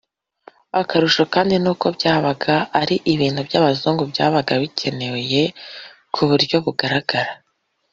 [0.81, 5.41] akarusho kandi n’uko byabaga ari ibintu by’abazungu byabaga bikeye
[6.13, 7.31] ku buryo bugaragara